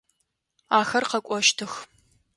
Ахэр 0.79 1.03
къэкӏощтых. 1.11 1.73